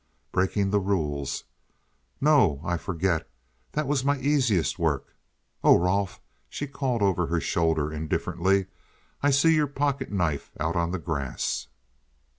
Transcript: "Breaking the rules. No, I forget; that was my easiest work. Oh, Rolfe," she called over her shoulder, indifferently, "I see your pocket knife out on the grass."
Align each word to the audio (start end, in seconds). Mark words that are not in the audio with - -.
"Breaking 0.31 0.71
the 0.71 0.79
rules. 0.79 1.43
No, 2.19 2.59
I 2.65 2.75
forget; 2.77 3.29
that 3.73 3.85
was 3.85 4.03
my 4.03 4.17
easiest 4.17 4.79
work. 4.79 5.13
Oh, 5.63 5.77
Rolfe," 5.77 6.19
she 6.49 6.65
called 6.65 7.03
over 7.03 7.27
her 7.27 7.39
shoulder, 7.39 7.93
indifferently, 7.93 8.65
"I 9.21 9.29
see 9.29 9.53
your 9.53 9.67
pocket 9.67 10.11
knife 10.11 10.49
out 10.59 10.75
on 10.75 10.89
the 10.89 10.97
grass." 10.97 11.67